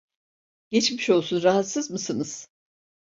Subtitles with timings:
[0.69, 2.49] Geçmiş olsun, rahatsız mısınız?